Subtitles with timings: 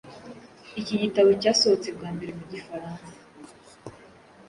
[0.81, 3.11] iki gitabo cyasohotse bwa mbere mu Gifaransa